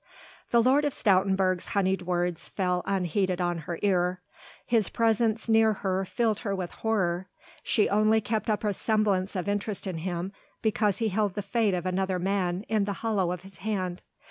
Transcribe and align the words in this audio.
The 0.49 0.63
Lord 0.63 0.83
of 0.83 0.95
Stoutenburg's 0.95 1.75
honeyed 1.77 2.01
words 2.01 2.49
fell 2.49 2.81
unheeded 2.87 3.39
on 3.39 3.59
her 3.59 3.77
ear; 3.83 4.19
his 4.65 4.89
presence 4.89 5.47
near 5.47 5.73
her 5.73 6.05
filled 6.05 6.39
her 6.39 6.55
with 6.55 6.71
horror; 6.71 7.27
she 7.61 7.87
only 7.87 8.19
kept 8.19 8.49
up 8.49 8.63
a 8.63 8.73
semblance 8.73 9.35
of 9.35 9.47
interest 9.47 9.85
in 9.85 9.99
him, 9.99 10.31
because 10.63 10.97
he 10.97 11.09
held 11.09 11.35
the 11.35 11.43
fate 11.43 11.75
of 11.75 11.85
another 11.85 12.17
man 12.17 12.63
in 12.67 12.85
the 12.85 12.93
hollow 13.05 13.31
of 13.31 13.43
his 13.43 13.59
hand. 13.59 14.01